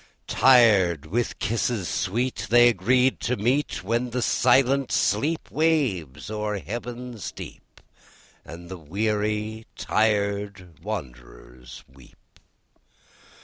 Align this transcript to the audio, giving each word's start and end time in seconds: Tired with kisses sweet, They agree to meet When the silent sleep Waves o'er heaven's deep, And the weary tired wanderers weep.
Tired 0.25 1.05
with 1.05 1.37
kisses 1.37 1.87
sweet, 1.87 2.47
They 2.49 2.69
agree 2.69 3.11
to 3.11 3.35
meet 3.37 3.83
When 3.83 4.09
the 4.09 4.23
silent 4.23 4.91
sleep 4.91 5.51
Waves 5.51 6.31
o'er 6.31 6.57
heaven's 6.57 7.31
deep, 7.31 7.79
And 8.43 8.67
the 8.67 8.79
weary 8.79 9.67
tired 9.75 10.79
wanderers 10.81 11.83
weep. 11.87 12.39